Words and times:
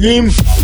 game. 0.00 0.57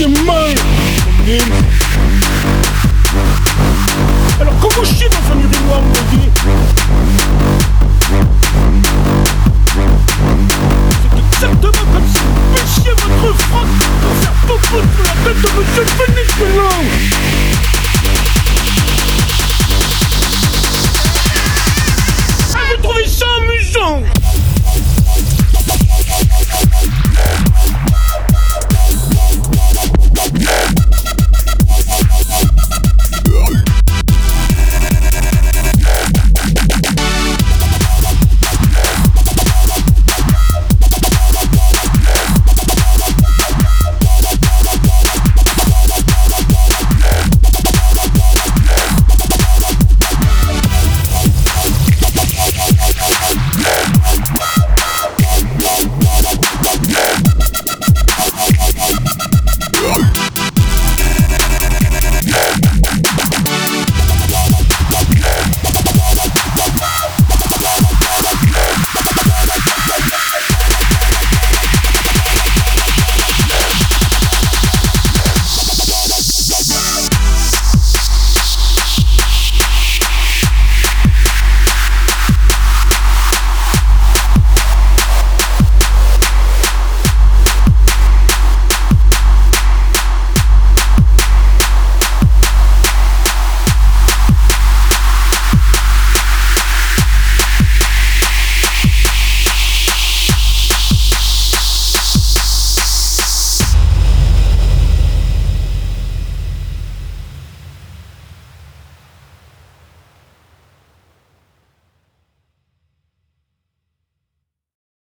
your 0.00 0.08
mind. 0.24 0.58